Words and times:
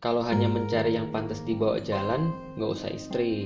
Kalau 0.00 0.24
hanya 0.24 0.48
mencari 0.48 0.96
yang 0.96 1.12
pantas 1.12 1.44
dibawa 1.44 1.76
jalan, 1.76 2.32
nggak 2.56 2.72
usah 2.72 2.88
istri. 2.88 3.44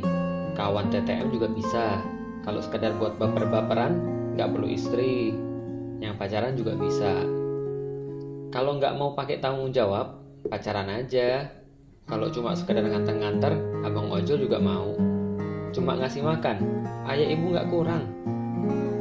Kawan 0.54 0.86
TTM 0.86 1.34
juga 1.34 1.50
bisa. 1.50 1.98
Kalau 2.46 2.62
sekedar 2.62 2.94
buat 2.94 3.18
baper-baperan, 3.18 3.98
nggak 4.38 4.54
perlu 4.54 4.70
istri. 4.70 5.34
Yang 5.98 6.14
pacaran 6.14 6.54
juga 6.54 6.78
bisa. 6.78 7.26
Kalau 8.54 8.78
nggak 8.78 8.94
mau 8.94 9.18
pakai 9.18 9.42
tanggung 9.42 9.74
jawab, 9.74 10.14
pacaran 10.46 10.94
aja. 10.94 11.50
Kalau 12.06 12.30
cuma 12.30 12.54
sekedar 12.54 12.86
nganter-nganter, 12.86 13.58
abang 13.82 14.14
ojol 14.14 14.38
juga 14.46 14.62
mau. 14.62 14.94
Cuma 15.74 15.98
ngasih 15.98 16.22
makan, 16.22 16.86
ayah 17.10 17.34
ibu 17.34 17.50
nggak 17.50 17.66
kurang. 17.66 18.14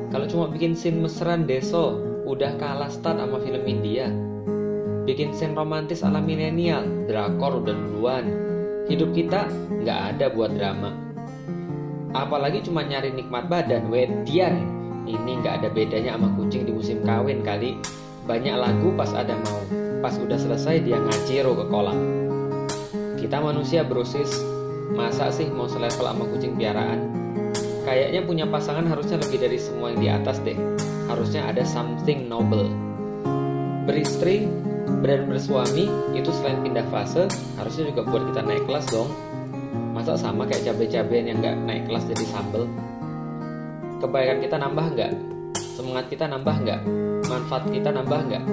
Kalau 0.10 0.26
cuma 0.26 0.50
bikin 0.50 0.74
scene 0.74 1.06
mesran 1.06 1.46
deso, 1.46 2.02
udah 2.26 2.58
kalah 2.58 2.90
start 2.90 3.22
sama 3.22 3.38
film 3.46 3.62
India 3.70 4.33
bikin 5.04 5.36
scene 5.36 5.56
romantis 5.56 6.04
ala 6.04 6.24
milenial, 6.24 6.88
drakor 7.08 7.60
udah 7.64 7.76
duluan. 7.76 8.26
Hidup 8.88 9.16
kita 9.16 9.48
nggak 9.84 10.00
ada 10.16 10.26
buat 10.32 10.52
drama. 10.56 10.92
Apalagi 12.14 12.64
cuma 12.64 12.84
nyari 12.84 13.12
nikmat 13.16 13.48
badan, 13.48 13.88
wedian. 13.92 14.64
Ini 15.04 15.44
nggak 15.44 15.64
ada 15.64 15.70
bedanya 15.72 16.16
sama 16.16 16.32
kucing 16.40 16.64
di 16.64 16.72
musim 16.72 17.04
kawin 17.04 17.44
kali. 17.44 17.76
Banyak 18.24 18.56
lagu 18.56 18.96
pas 18.96 19.12
ada 19.12 19.36
mau, 19.36 19.60
pas 20.00 20.16
udah 20.16 20.40
selesai 20.40 20.80
dia 20.88 20.96
ngaciro 20.96 21.52
ke 21.60 21.66
kolam. 21.68 22.00
Kita 23.20 23.44
manusia 23.44 23.84
brosis, 23.84 24.32
masa 24.96 25.28
sih 25.28 25.52
mau 25.52 25.68
selevel 25.68 26.08
sama 26.08 26.24
kucing 26.32 26.56
piaraan? 26.56 27.12
Kayaknya 27.84 28.22
punya 28.24 28.46
pasangan 28.48 28.88
harusnya 28.88 29.20
lebih 29.20 29.44
dari 29.44 29.60
semua 29.60 29.92
yang 29.92 30.00
di 30.00 30.08
atas 30.08 30.40
deh. 30.48 30.56
Harusnya 31.12 31.44
ada 31.52 31.68
something 31.68 32.32
noble. 32.32 32.72
Beristri 33.84 34.48
Brand 35.02 35.26
bersuami 35.26 35.90
itu 36.14 36.30
selain 36.30 36.62
pindah 36.62 36.86
fase 36.94 37.26
harusnya 37.58 37.90
juga 37.90 38.06
buat 38.06 38.24
kita 38.30 38.42
naik 38.46 38.64
kelas 38.70 38.86
dong. 38.94 39.10
Masa 39.96 40.20
sama 40.20 40.46
kayak 40.46 40.70
cabai-cabean 40.70 41.26
yang 41.30 41.38
nggak 41.42 41.56
naik 41.66 41.84
kelas 41.90 42.04
jadi 42.12 42.26
sambel? 42.30 42.70
Kebaikan 44.04 44.44
kita 44.44 44.60
nambah 44.60 44.86
nggak? 44.94 45.12
Semangat 45.74 46.06
kita 46.12 46.26
nambah 46.30 46.56
nggak? 46.62 46.82
Manfaat 47.32 47.64
kita 47.72 47.90
nambah 47.90 48.20
nggak? 48.30 48.44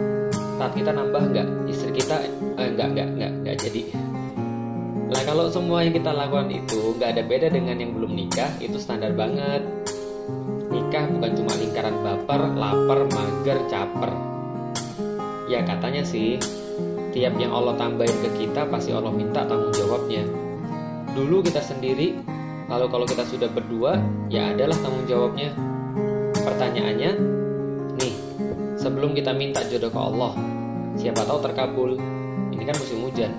Saat 0.56 0.72
kita 0.77 0.91
nambah 0.94 1.22
nggak? 1.34 1.48
Istri 1.69 1.91
kita 1.98 2.16
eh, 2.56 2.69
nggak 2.72 2.88
nggak 2.94 3.08
nggak 3.19 3.32
nggak 3.44 3.56
jadi. 3.60 3.82
Lah 5.10 5.22
kalau 5.27 5.50
semua 5.50 5.82
yang 5.82 5.92
kita 5.98 6.14
lakukan 6.14 6.48
itu 6.54 6.94
nggak 6.97 7.19
ada 7.19 7.22
beda 7.27 7.48
dengan 7.50 7.77
yang 7.82 7.92
belum 7.98 8.12
nikah 8.14 8.52
itu 8.62 8.78
standar 8.78 9.12
banget. 9.12 9.66
Nikah 10.70 11.04
bukan 11.10 11.32
cuma 11.34 11.52
lingkaran 11.58 11.97
baper 12.06 12.42
lapar 12.54 13.00
mager 13.10 13.58
caper 13.66 14.29
Ya 15.50 15.66
katanya 15.66 16.06
sih, 16.06 16.38
tiap 17.10 17.34
yang 17.34 17.50
Allah 17.50 17.74
tambahin 17.74 18.14
ke 18.22 18.30
kita 18.38 18.70
pasti 18.70 18.94
Allah 18.94 19.10
minta 19.10 19.42
tanggung 19.42 19.74
jawabnya. 19.74 20.22
Dulu 21.10 21.42
kita 21.42 21.58
sendiri, 21.58 22.22
lalu 22.70 22.86
kalau 22.86 23.02
kita 23.02 23.26
sudah 23.26 23.50
berdua, 23.50 23.98
ya 24.30 24.54
adalah 24.54 24.78
tanggung 24.78 25.10
jawabnya. 25.10 25.50
Pertanyaannya, 26.38 27.10
nih, 27.98 28.14
sebelum 28.78 29.10
kita 29.10 29.34
minta 29.34 29.66
jodoh 29.66 29.90
ke 29.90 29.98
Allah, 29.98 30.38
siapa 30.94 31.26
tahu 31.26 31.42
terkabul. 31.42 31.98
Ini 32.54 32.62
kan 32.70 32.76
musim 32.78 33.02
hujan. 33.02 33.34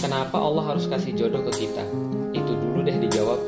Kenapa 0.00 0.40
Allah 0.40 0.64
harus 0.72 0.88
kasih 0.88 1.12
jodoh 1.12 1.44
ke 1.52 1.68
kita? 1.68 1.84
Itu 2.32 2.56
dulu 2.56 2.88
deh 2.88 2.96
dijawab. 2.96 3.40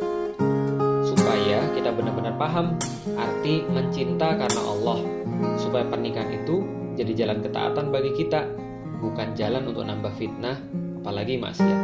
Supaya 1.01 1.65
kita 1.73 1.97
benar-benar 1.97 2.37
paham 2.37 2.77
arti 3.17 3.65
mencinta 3.73 4.37
karena 4.37 4.61
Allah. 4.69 5.01
Supaya 5.57 5.89
pernikahan 5.89 6.45
itu 6.45 6.84
jadi 6.95 7.27
jalan 7.27 7.43
ketaatan 7.43 7.91
bagi 7.91 8.15
kita, 8.15 8.47
bukan 9.03 9.35
jalan 9.35 9.67
untuk 9.67 9.83
nambah 9.85 10.15
fitnah, 10.15 10.59
apalagi 11.03 11.37
maksiat. 11.37 11.81